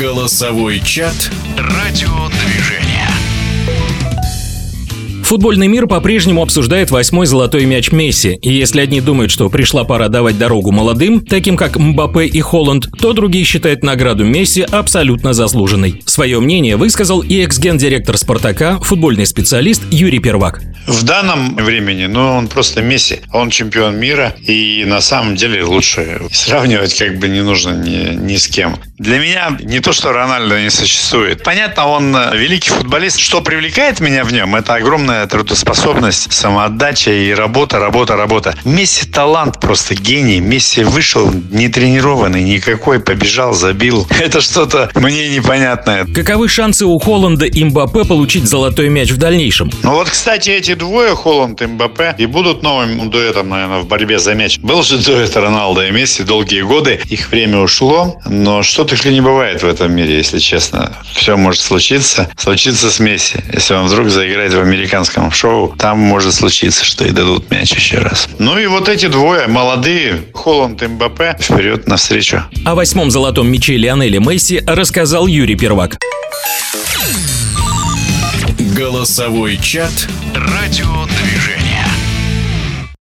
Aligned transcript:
Голосовой 0.00 0.80
чат. 0.80 1.30
Радиодвижение. 1.58 3.06
Футбольный 5.22 5.68
мир 5.68 5.86
по-прежнему 5.86 6.42
обсуждает 6.42 6.90
восьмой 6.90 7.26
золотой 7.26 7.66
мяч 7.66 7.92
Месси, 7.92 8.38
и 8.40 8.50
если 8.50 8.80
одни 8.80 9.02
думают, 9.02 9.30
что 9.30 9.50
пришла 9.50 9.84
пора 9.84 10.08
давать 10.08 10.38
дорогу 10.38 10.72
молодым, 10.72 11.20
таким 11.20 11.58
как 11.58 11.76
Мбаппе 11.76 12.24
и 12.24 12.40
Холланд, 12.40 12.88
то 12.98 13.12
другие 13.12 13.44
считают 13.44 13.84
награду 13.84 14.24
Месси 14.24 14.62
абсолютно 14.62 15.34
заслуженной. 15.34 16.02
Свое 16.06 16.40
мнение 16.40 16.76
высказал 16.76 17.20
и 17.20 17.38
экс-гендиректор 17.42 18.16
«Спартака», 18.16 18.78
футбольный 18.80 19.26
специалист 19.26 19.82
Юрий 19.90 20.18
Первак. 20.18 20.62
В 20.86 21.04
данном 21.04 21.54
времени, 21.56 22.06
ну, 22.06 22.36
он 22.36 22.48
просто 22.48 22.80
Месси. 22.80 23.20
Он 23.32 23.50
чемпион 23.50 24.00
мира, 24.00 24.34
и 24.44 24.82
на 24.86 25.02
самом 25.02 25.36
деле 25.36 25.62
лучше 25.62 26.22
сравнивать 26.32 26.96
как 26.96 27.18
бы 27.18 27.28
не 27.28 27.42
нужно 27.42 27.72
ни, 27.72 28.14
ни 28.14 28.36
с 28.36 28.48
кем. 28.48 28.76
Для 29.00 29.18
меня 29.18 29.56
не 29.60 29.80
то, 29.80 29.94
что 29.94 30.12
Рональдо 30.12 30.60
не 30.60 30.68
существует. 30.68 31.42
Понятно, 31.42 31.86
он 31.86 32.14
великий 32.34 32.68
футболист. 32.68 33.18
Что 33.18 33.40
привлекает 33.40 33.98
меня 34.00 34.24
в 34.24 34.32
нем, 34.32 34.54
это 34.54 34.74
огромное 34.74 35.26
трудоспособность, 35.26 36.30
самоотдача 36.30 37.10
и 37.10 37.32
работа, 37.32 37.78
работа, 37.78 38.14
работа. 38.16 38.54
Месси 38.66 39.06
талант 39.06 39.58
просто 39.58 39.94
гений. 39.94 40.40
Месси 40.40 40.84
вышел 40.84 41.32
не 41.50 41.68
тренированный 41.68 42.42
никакой, 42.42 43.00
побежал, 43.00 43.54
забил. 43.54 44.06
Это 44.20 44.42
что-то 44.42 44.90
мне 44.94 45.30
непонятное. 45.30 46.04
Каковы 46.04 46.50
шансы 46.50 46.84
у 46.84 46.98
Холланда 46.98 47.46
и 47.46 47.64
Мбаппе 47.64 48.04
получить 48.04 48.44
золотой 48.44 48.90
мяч 48.90 49.12
в 49.12 49.16
дальнейшем? 49.16 49.70
Ну 49.82 49.92
вот, 49.92 50.10
кстати, 50.10 50.50
эти 50.50 50.74
двое, 50.74 51.16
Холланд 51.16 51.62
и 51.62 51.66
Мбаппе, 51.66 52.14
и 52.18 52.26
будут 52.26 52.62
новым 52.62 53.08
дуэтом, 53.08 53.48
наверное, 53.48 53.78
в 53.78 53.86
борьбе 53.86 54.18
за 54.18 54.34
мяч. 54.34 54.58
Был 54.58 54.82
же 54.82 54.98
дуэт 54.98 55.34
Роналдо 55.34 55.86
и 55.86 55.90
Месси 55.90 56.22
долгие 56.22 56.60
годы. 56.60 57.00
Их 57.08 57.30
время 57.30 57.60
ушло, 57.60 58.20
но 58.26 58.62
что 58.62 58.89
только 58.90 59.10
не 59.10 59.20
бывает 59.20 59.62
в 59.62 59.66
этом 59.66 59.92
мире, 59.92 60.16
если 60.16 60.40
честно. 60.40 60.92
Все 61.14 61.36
может 61.36 61.60
случиться. 61.60 62.28
Случится 62.36 62.90
с 62.90 62.98
Месси, 62.98 63.38
если 63.52 63.74
он 63.74 63.86
вдруг 63.86 64.10
заиграет 64.10 64.52
в 64.52 64.60
американском 64.60 65.30
шоу, 65.30 65.74
там 65.78 65.98
может 65.98 66.34
случиться, 66.34 66.84
что 66.84 67.04
и 67.04 67.12
дадут 67.12 67.48
мяч 67.52 67.72
еще 67.72 67.98
раз. 67.98 68.28
Ну 68.38 68.58
и 68.58 68.66
вот 68.66 68.88
эти 68.88 69.06
двое, 69.06 69.46
молодые, 69.46 70.22
Холланд 70.34 70.82
и 70.82 70.88
Мбаппе, 70.88 71.36
вперед 71.40 71.86
навстречу. 71.86 72.42
О 72.64 72.74
восьмом 72.74 73.12
золотом 73.12 73.48
мяче 73.48 73.76
Лионеля 73.76 74.18
Месси 74.18 74.60
рассказал 74.66 75.28
Юрий 75.28 75.56
Первак. 75.56 75.96
Голосовой 78.76 79.56
чат. 79.56 80.08
Радио 80.34 80.89